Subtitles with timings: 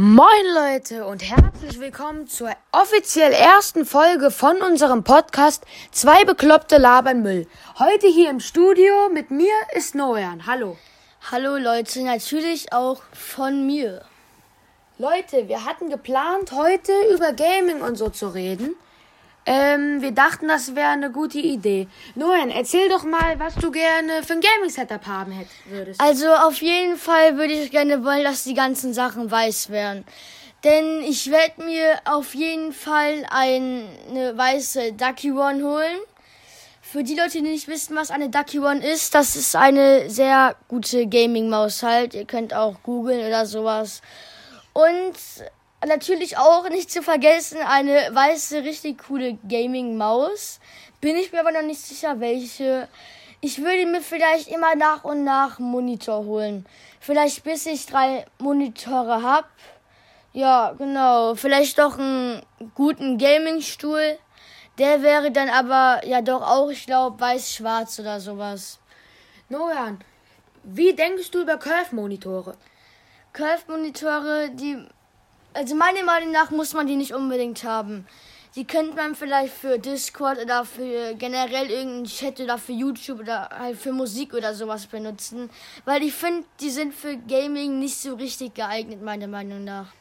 [0.00, 7.20] Moin Leute und herzlich willkommen zur offiziell ersten Folge von unserem Podcast Zwei Bekloppte labern
[7.20, 7.48] Müll.
[7.80, 10.46] Heute hier im Studio mit mir ist Nojan.
[10.46, 10.76] Hallo.
[11.32, 14.04] Hallo Leute, natürlich auch von mir.
[14.98, 18.76] Leute, wir hatten geplant, heute über Gaming und so zu reden.
[19.50, 21.88] Ähm, wir dachten, das wäre eine gute Idee.
[22.14, 26.00] Noen, erzähl doch mal, was du gerne für ein Gaming-Setup haben hättest, würdest.
[26.02, 30.04] Also auf jeden Fall würde ich gerne wollen, dass die ganzen Sachen weiß werden.
[30.64, 35.96] Denn ich werde mir auf jeden Fall eine weiße Ducky One holen.
[36.82, 40.56] Für die Leute, die nicht wissen, was eine Ducky One ist, das ist eine sehr
[40.68, 42.12] gute Gaming-Maus halt.
[42.12, 44.02] Ihr könnt auch googeln oder sowas.
[44.74, 45.14] Und
[45.86, 50.60] natürlich auch nicht zu vergessen eine weiße, richtig coole Gaming-Maus.
[51.00, 52.88] Bin ich mir aber noch nicht sicher, welche.
[53.40, 56.66] Ich würde mir vielleicht immer nach und nach Monitor holen.
[56.98, 59.48] Vielleicht bis ich drei Monitore hab.
[60.32, 61.36] Ja, genau.
[61.36, 62.42] Vielleicht doch einen
[62.74, 64.18] guten Gaming-Stuhl.
[64.78, 68.78] Der wäre dann aber ja doch auch, ich glaube, weiß-schwarz oder sowas.
[69.48, 69.98] Nojan,
[70.62, 72.56] wie denkst du über Curve-Monitore?
[73.32, 74.84] Curve-Monitore, die
[75.54, 78.06] also meiner Meinung nach muss man die nicht unbedingt haben.
[78.54, 83.50] Die könnte man vielleicht für Discord oder für generell irgendeinen Chat oder für YouTube oder
[83.50, 85.50] halt für Musik oder sowas benutzen.
[85.84, 89.92] Weil ich finde, die sind für Gaming nicht so richtig geeignet, meiner Meinung nach.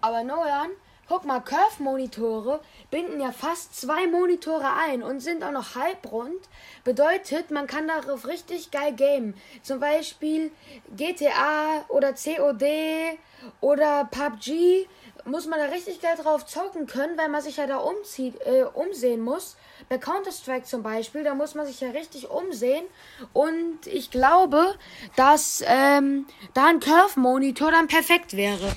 [0.00, 0.70] Aber Nolan,
[1.08, 6.48] guck mal, Curve-Monitore binden ja fast zwei Monitore ein und sind auch noch halbrund.
[6.84, 9.34] Bedeutet, man kann darauf richtig geil gamen.
[9.62, 10.50] Zum Beispiel
[10.96, 13.18] GTA oder COD
[13.60, 14.86] oder PUBG
[15.24, 18.62] muss man da richtig geil drauf zocken können, weil man sich ja da umzieht, äh,
[18.62, 19.56] umsehen muss.
[19.88, 22.84] Bei Counter-Strike zum Beispiel, da muss man sich ja richtig umsehen.
[23.32, 24.74] Und ich glaube,
[25.16, 28.72] dass ähm, da ein Curve-Monitor dann perfekt wäre.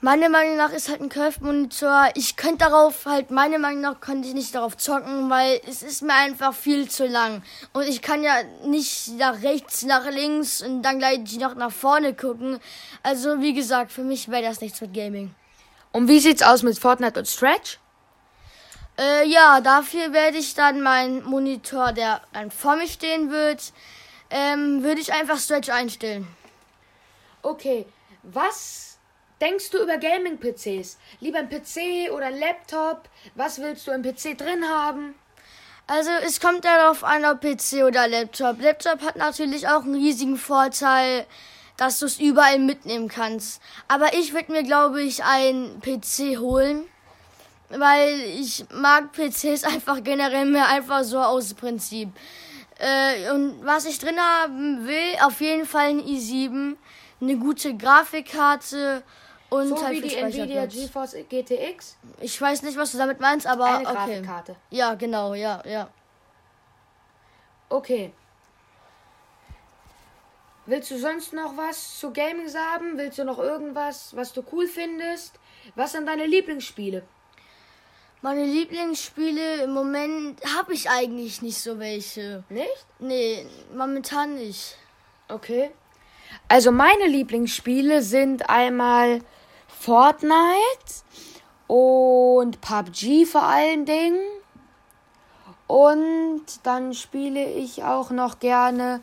[0.00, 2.10] Meiner Meinung nach ist halt ein Curve-Monitor.
[2.14, 6.02] Ich könnte darauf halt, meiner Meinung nach könnte ich nicht darauf zocken, weil es ist
[6.02, 7.42] mir einfach viel zu lang.
[7.72, 12.14] Und ich kann ja nicht nach rechts, nach links und dann gleich noch nach vorne
[12.14, 12.60] gucken.
[13.02, 15.34] Also wie gesagt, für mich wäre das nichts mit Gaming.
[15.90, 17.80] Und wie sieht's aus mit Fortnite und Stretch?
[18.96, 23.72] Äh, ja, dafür werde ich dann meinen Monitor, der dann vor mir stehen wird,
[24.30, 26.28] ähm, würde ich einfach Stretch einstellen.
[27.42, 27.84] Okay,
[28.22, 28.87] was
[29.40, 30.98] denkst du über Gaming-PCs?
[31.20, 33.08] Lieber ein PC oder ein Laptop?
[33.34, 35.14] Was willst du im PC drin haben?
[35.86, 38.60] Also es kommt darauf an, ob PC oder Laptop.
[38.60, 41.24] Laptop hat natürlich auch einen riesigen Vorteil,
[41.78, 43.62] dass du es überall mitnehmen kannst.
[43.88, 46.84] Aber ich würde mir, glaube ich, einen PC holen,
[47.70, 52.10] weil ich mag PCs einfach generell mehr einfach so aus Prinzip.
[52.78, 56.76] Äh, und was ich drin haben will, auf jeden Fall ein i7,
[57.20, 59.02] eine gute Grafikkarte
[59.50, 61.96] und so halt wie die Nvidia GeForce GTX?
[62.20, 63.94] Ich weiß nicht, was du damit meinst, aber Eine okay.
[63.94, 64.56] Grafikkarte.
[64.70, 65.88] Ja, genau, ja, ja.
[67.68, 68.12] Okay.
[70.66, 72.98] Willst du sonst noch was zu Gaming sagen?
[72.98, 75.34] Willst du noch irgendwas, was du cool findest?
[75.74, 77.02] Was sind deine Lieblingsspiele?
[78.20, 82.42] Meine Lieblingsspiele im Moment habe ich eigentlich nicht so welche.
[82.50, 82.86] Nicht?
[82.98, 84.76] Nee, momentan nicht.
[85.28, 85.70] Okay.
[86.48, 89.20] Also meine Lieblingsspiele sind einmal
[89.78, 91.04] Fortnite
[91.66, 94.20] und PUBG vor allen Dingen.
[95.66, 99.00] Und dann spiele ich auch noch gerne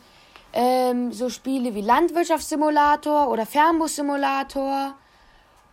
[0.51, 4.95] ähm, so Spiele wie Landwirtschaftssimulator oder Fernbus-Simulator.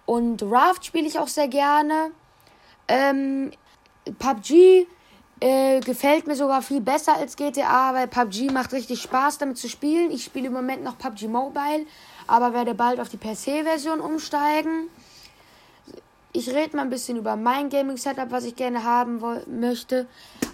[0.06, 2.10] Und Raft spiele ich auch sehr gerne.
[2.88, 3.52] Ähm,
[4.18, 4.86] PUBG
[5.40, 9.68] äh, gefällt mir sogar viel besser als GTA, weil PUBG macht richtig Spaß damit zu
[9.68, 10.10] spielen.
[10.10, 11.86] Ich spiele im Moment noch PUBG Mobile,
[12.26, 14.88] aber werde bald auf die PC-Version umsteigen.
[16.32, 20.06] Ich rede mal ein bisschen über mein Gaming-Setup, was ich gerne haben möchte.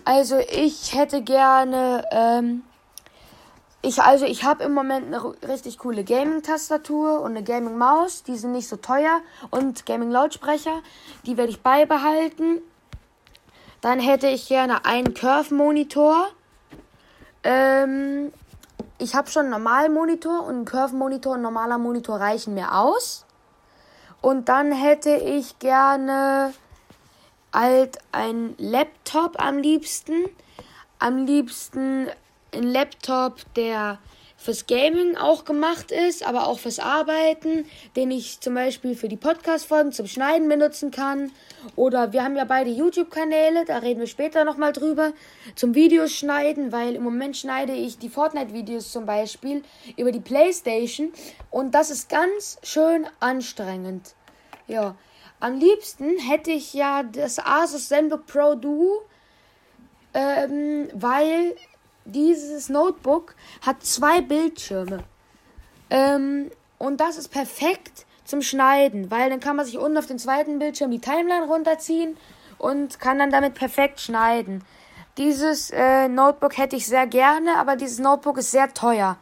[0.05, 2.62] Also ich hätte gerne, ähm,
[3.81, 8.25] ich also ich habe im Moment eine richtig coole Gaming-Tastatur und eine Gaming-Maus.
[8.25, 10.81] Die sind nicht so teuer und Gaming-Lautsprecher.
[11.26, 12.61] Die werde ich beibehalten.
[13.81, 16.26] Dann hätte ich gerne einen Curve-Monitor.
[17.44, 18.32] Ähm,
[18.99, 22.75] ich habe schon einen normalen Monitor und einen Curve-Monitor und ein normaler Monitor reichen mir
[22.75, 23.25] aus.
[24.21, 26.53] Und dann hätte ich gerne
[27.53, 30.25] halt ein Laptop am liebsten.
[30.99, 32.09] Am liebsten
[32.53, 33.99] ein Laptop, der
[34.37, 37.67] fürs Gaming auch gemacht ist, aber auch fürs Arbeiten,
[37.97, 41.31] den ich zum Beispiel für die Podcast-Folgen zum Schneiden benutzen kann.
[41.76, 45.12] Oder wir haben ja beide YouTube-Kanäle, da reden wir später nochmal drüber,
[45.55, 49.62] zum Videos schneiden, weil im Moment schneide ich die Fortnite-Videos zum Beispiel
[49.96, 51.12] über die Playstation
[51.50, 54.14] und das ist ganz schön anstrengend.
[54.66, 54.96] Ja,
[55.40, 59.02] am liebsten hätte ich ja das Asus ZenBook Pro Duo,
[60.14, 61.54] ähm, weil
[62.04, 63.34] dieses Notebook
[63.64, 65.04] hat zwei Bildschirme.
[65.90, 70.19] Ähm, und das ist perfekt zum Schneiden, weil dann kann man sich unten auf den
[70.19, 72.16] zweiten Bildschirm die Timeline runterziehen
[72.58, 74.62] und kann dann damit perfekt schneiden.
[75.16, 79.16] Dieses äh, Notebook hätte ich sehr gerne, aber dieses Notebook ist sehr teuer.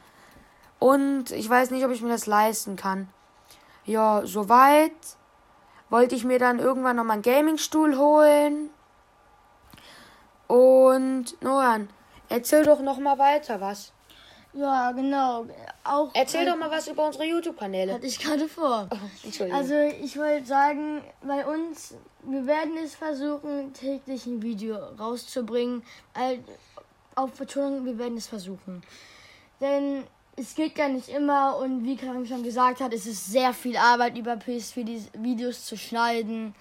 [0.80, 3.08] Und ich weiß nicht, ob ich mir das leisten kann.
[3.84, 4.90] Ja, soweit
[5.88, 8.70] wollte ich mir dann irgendwann nochmal einen Gamingstuhl holen.
[10.48, 11.88] Und Noran,
[12.28, 13.92] erzähl doch nochmal weiter was.
[14.56, 15.46] Ja, genau.
[15.84, 17.94] Auch Erzähl doch mal was über unsere YouTube-Kanäle.
[17.94, 18.88] Hatte ich gerade vor.
[18.90, 19.58] Oh, Entschuldigung.
[19.58, 25.82] Also ich wollte sagen, bei uns, wir werden es versuchen, täglich ein Video rauszubringen.
[27.14, 28.82] Auf Betonung, wir werden es versuchen.
[29.60, 30.04] Denn
[30.36, 33.76] es geht ja nicht immer und wie Karim schon gesagt hat, es ist sehr viel
[33.76, 36.54] Arbeit über PS4 die Videos zu schneiden.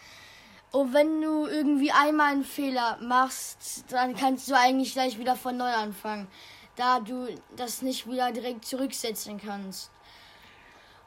[0.72, 5.56] Und wenn du irgendwie einmal einen Fehler machst, dann kannst du eigentlich gleich wieder von
[5.56, 6.28] neu anfangen,
[6.76, 9.92] da du das nicht wieder direkt zurücksetzen kannst.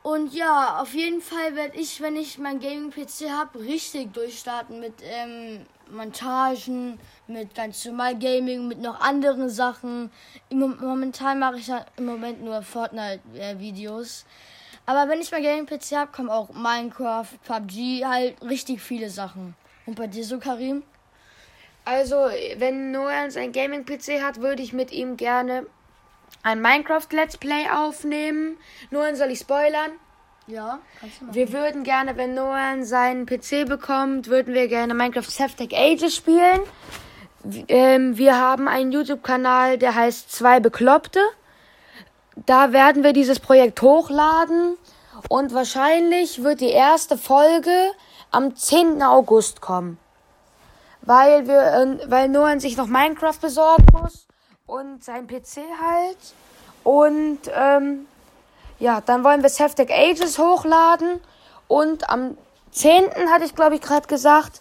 [0.03, 4.95] Und ja, auf jeden Fall werde ich, wenn ich mein Gaming-PC habe, richtig durchstarten mit
[5.03, 10.11] ähm, Montagen, mit ganz normal Gaming, mit noch anderen Sachen.
[10.51, 14.25] Momentan mache ich ja im Moment nur Fortnite-Videos.
[14.87, 19.55] Aber wenn ich mein Gaming-PC habe, kommen auch Minecraft, PUBG, halt richtig viele Sachen.
[19.85, 20.85] Und bei dir so, Karim?
[21.89, 22.17] Also,
[22.59, 25.65] wenn Noah sein Gaming-PC hat, würde ich mit ihm gerne
[26.43, 28.59] ein Minecraft-Let's Play aufnehmen.
[28.91, 29.93] Noah, soll ich spoilern?
[30.47, 31.35] Ja, kannst du machen.
[31.35, 36.61] Wir würden gerne, wenn Noah seinen PC bekommt, würden wir gerne Minecraft Septic Ages spielen.
[37.69, 41.21] Ähm, wir haben einen YouTube-Kanal, der heißt Zwei Bekloppte.
[42.45, 44.77] Da werden wir dieses Projekt hochladen
[45.31, 47.93] und wahrscheinlich wird die erste Folge
[48.31, 49.03] am 10.
[49.03, 49.97] August kommen.
[51.09, 54.27] Weil wir, weil Noah sich noch Minecraft besorgen muss
[54.67, 56.19] und sein PC halt.
[56.85, 58.07] Und ähm,
[58.79, 61.19] ja, dann wollen wir Septic Ages hochladen
[61.67, 62.37] und am
[62.73, 63.07] 10.
[63.33, 64.61] hatte ich glaube ich gerade gesagt,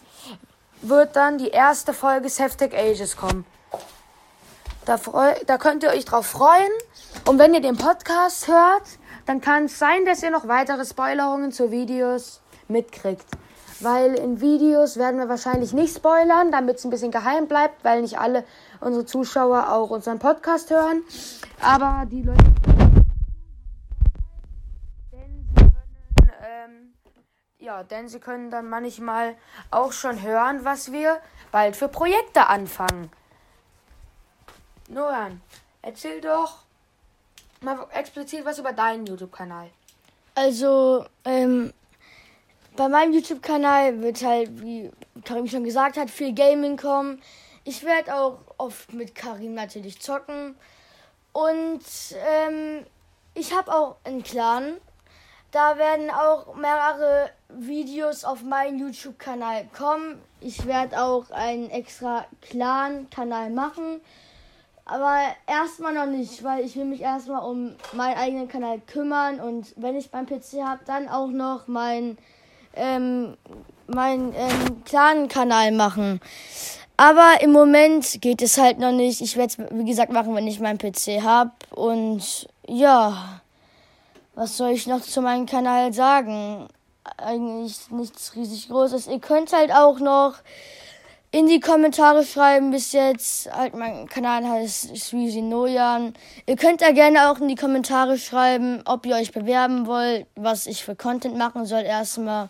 [0.80, 3.44] wird dann die erste Folge Septic Ages kommen.
[4.86, 4.98] Da,
[5.46, 6.70] da könnt ihr euch drauf freuen.
[7.26, 8.84] Und wenn ihr den Podcast hört,
[9.26, 13.26] dann kann es sein, dass ihr noch weitere Spoilerungen zu Videos mitkriegt.
[13.80, 18.02] Weil in Videos werden wir wahrscheinlich nicht spoilern, damit es ein bisschen geheim bleibt, weil
[18.02, 18.44] nicht alle
[18.80, 21.02] unsere Zuschauer auch unseren Podcast hören.
[21.60, 22.44] Aber die Leute.
[25.12, 26.94] Denn sie können, ähm,
[27.58, 29.36] ja, denn sie können dann manchmal
[29.70, 31.20] auch schon hören, was wir
[31.52, 33.10] bald für Projekte anfangen.
[34.88, 35.40] Noran,
[35.82, 36.64] erzähl doch
[37.60, 39.70] mal explizit was über deinen YouTube-Kanal.
[40.34, 41.72] Also, ähm,
[42.78, 44.92] bei meinem YouTube-Kanal wird halt, wie
[45.24, 47.20] Karim schon gesagt hat, viel Gaming kommen.
[47.64, 50.54] Ich werde auch oft mit Karim natürlich zocken.
[51.32, 51.82] Und
[52.24, 52.86] ähm,
[53.34, 54.76] ich habe auch einen Clan.
[55.50, 60.22] Da werden auch mehrere Videos auf meinen YouTube-Kanal kommen.
[60.40, 64.00] Ich werde auch einen extra Clan-Kanal machen.
[64.84, 69.74] Aber erstmal noch nicht, weil ich will mich erstmal um meinen eigenen Kanal kümmern und
[69.76, 72.16] wenn ich meinen PC habe, dann auch noch meinen
[72.78, 73.36] ähm,
[73.86, 76.20] mein, ähm, Clan-Kanal machen.
[76.96, 79.20] Aber im Moment geht es halt noch nicht.
[79.20, 81.52] Ich werde es, wie gesagt, machen, wenn ich meinen PC habe.
[81.70, 83.40] Und ja,
[84.34, 86.68] was soll ich noch zu meinem Kanal sagen?
[87.16, 89.06] Eigentlich nichts riesig Großes.
[89.06, 90.34] Ihr könnt halt auch noch
[91.38, 93.48] in die Kommentare schreiben bis jetzt.
[93.52, 96.12] Halt, mein Kanal heißt Sweezy Nojan.
[96.46, 100.66] Ihr könnt da gerne auch in die Kommentare schreiben, ob ihr euch bewerben wollt, was
[100.66, 102.48] ich für Content machen soll erstmal.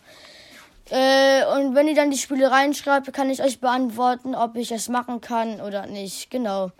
[0.89, 4.89] Äh, und wenn ihr dann die Spiele reinschreibt, kann ich euch beantworten, ob ich es
[4.89, 6.31] machen kann oder nicht.
[6.31, 6.71] Genau.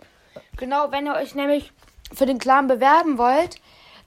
[0.56, 1.72] Genau, wenn ihr euch nämlich
[2.12, 3.54] für den Clan bewerben wollt,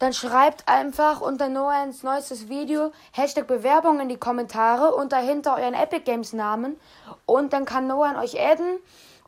[0.03, 5.73] dann schreibt einfach unter Noahs neuestes Video Hashtag Bewerbung in die Kommentare und dahinter euren
[5.73, 6.77] Epic Games Namen.
[7.25, 8.79] Und dann kann Noah euch adden.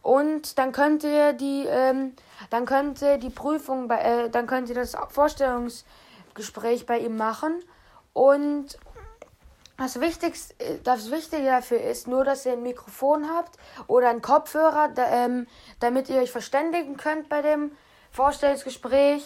[0.01, 2.13] Und dann könnt ihr die, ähm,
[2.49, 7.63] dann könnt ihr die Prüfung, bei, äh, dann könnt ihr das Vorstellungsgespräch bei ihm machen.
[8.11, 8.77] Und
[9.77, 14.89] das Wichtigste, das Wichtige dafür ist nur, dass ihr ein Mikrofon habt oder einen Kopfhörer,
[14.89, 15.47] da, ähm,
[15.79, 17.71] damit ihr euch verständigen könnt bei dem
[18.11, 19.23] Vorstellungsgespräch.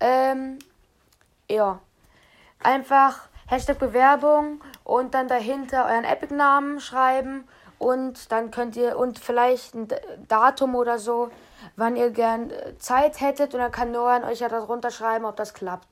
[0.00, 0.58] Ähm,
[1.52, 1.78] ja,
[2.62, 7.46] einfach Hashtag Bewerbung und dann dahinter euren Epic-Namen schreiben
[7.78, 9.88] und dann könnt ihr und vielleicht ein
[10.28, 11.30] Datum oder so,
[11.76, 15.36] wann ihr gern äh, Zeit hättet und dann kann Noah euch ja darunter schreiben, ob
[15.36, 15.88] das klappt.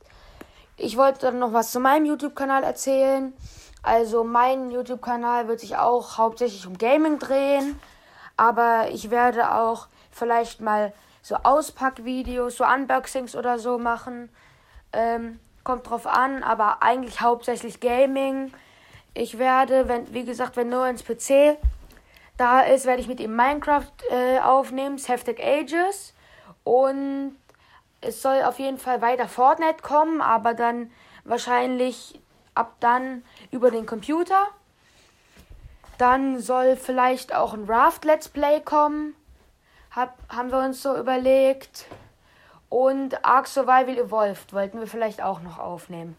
[0.76, 3.34] Ich wollte dann noch was zu meinem YouTube-Kanal erzählen.
[3.82, 7.78] Also mein YouTube-Kanal wird sich auch hauptsächlich um Gaming drehen.
[8.38, 14.30] Aber ich werde auch vielleicht mal so Auspackvideos, so Unboxings oder so machen.
[14.92, 18.52] Ähm, kommt drauf an, aber eigentlich hauptsächlich Gaming.
[19.14, 21.56] Ich werde, wenn, wie gesagt, wenn nur ins PC
[22.36, 26.14] da ist, werde ich mit ihm Minecraft äh, aufnehmen, Heftig Ages.
[26.64, 27.36] Und
[28.00, 30.90] es soll auf jeden Fall weiter Fortnite kommen, aber dann
[31.24, 32.20] wahrscheinlich
[32.54, 34.48] ab dann über den Computer.
[35.98, 39.14] Dann soll vielleicht auch ein Raft Let's Play kommen.
[39.90, 41.86] Hab, haben wir uns so überlegt.
[42.70, 46.16] Und Ark Survival Evolved wollten wir vielleicht auch noch aufnehmen.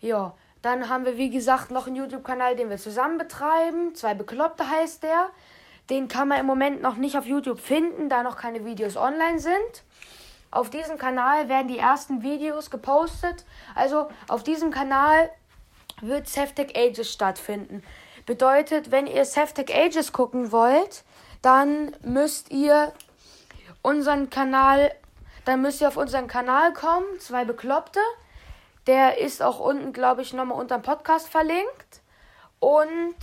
[0.00, 3.94] Ja, dann haben wir wie gesagt noch einen YouTube-Kanal, den wir zusammen betreiben.
[3.94, 5.30] Zwei Bekloppte heißt der.
[5.88, 9.38] Den kann man im Moment noch nicht auf YouTube finden, da noch keine Videos online
[9.38, 9.84] sind.
[10.50, 13.44] Auf diesem Kanal werden die ersten Videos gepostet.
[13.74, 15.30] Also auf diesem Kanal
[16.00, 17.82] wird Seftic Ages stattfinden.
[18.26, 21.04] Bedeutet, wenn ihr Seftic Ages gucken wollt,
[21.42, 22.92] dann müsst ihr
[23.82, 24.90] unseren Kanal,
[25.48, 28.00] dann müsst ihr auf unseren Kanal kommen, zwei Bekloppte.
[28.86, 32.02] Der ist auch unten, glaube ich, nochmal unter dem Podcast verlinkt.
[32.60, 33.14] Und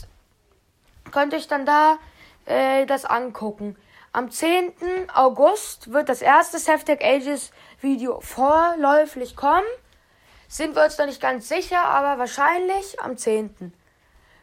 [1.12, 2.00] könnt euch dann da
[2.46, 3.78] äh, das angucken.
[4.12, 4.74] Am 10.
[5.14, 9.62] August wird das erste Saftek Ages Video vorläufig kommen.
[10.48, 13.72] Sind wir uns noch nicht ganz sicher, aber wahrscheinlich am 10.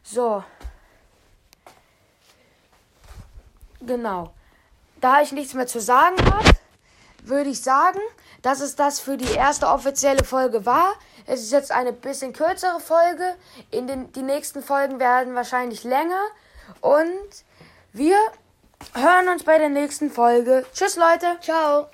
[0.05, 0.45] So.
[3.81, 4.33] Genau.
[5.01, 6.62] Da ich nichts mehr zu sagen habe,
[7.23, 8.01] würde ich sagen,
[8.43, 10.93] dass es das für die erste offizielle Folge war.
[11.27, 13.37] Es ist jetzt eine bisschen kürzere Folge.
[13.71, 16.21] In den die nächsten Folgen werden wahrscheinlich länger.
[16.81, 17.45] Und
[17.93, 18.17] wir
[18.95, 20.67] hören uns bei der nächsten Folge.
[20.73, 21.39] Tschüss, Leute.
[21.41, 21.89] Ciao.